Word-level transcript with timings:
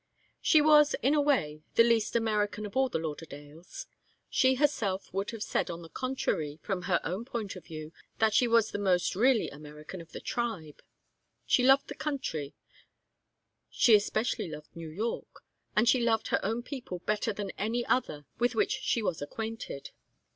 She 0.41 0.61
was, 0.61 0.95
in 1.03 1.13
a 1.13 1.21
way, 1.21 1.61
the 1.75 1.83
least 1.83 2.15
American 2.15 2.65
of 2.65 2.75
all 2.75 2.89
the 2.89 2.97
Lauderdales. 2.97 3.85
She 4.31 4.55
herself 4.55 5.13
would 5.13 5.29
have 5.29 5.43
said, 5.43 5.69
on 5.69 5.83
the 5.83 5.89
contrary, 5.89 6.59
from 6.63 6.81
her 6.81 6.99
own 7.03 7.23
point 7.23 7.55
of 7.55 7.65
view, 7.65 7.93
that 8.17 8.33
she 8.33 8.47
was 8.47 8.71
the 8.71 8.79
most 8.79 9.15
really 9.15 9.47
American 9.51 10.01
in 10.01 10.07
the 10.11 10.19
tribe. 10.19 10.81
She 11.45 11.61
loved 11.61 11.87
the 11.87 11.93
country, 11.93 12.55
she 13.69 13.93
especially 13.93 14.47
loved 14.47 14.75
New 14.75 14.89
York, 14.89 15.43
and 15.75 15.87
she 15.87 15.99
loved 16.01 16.29
her 16.29 16.43
own 16.43 16.63
people 16.63 16.97
better 17.05 17.31
than 17.31 17.51
any 17.51 17.85
other 17.85 18.25
with 18.39 18.55
which 18.55 18.71
she 18.81 19.03
was 19.03 19.21
acquainted. 19.21 19.91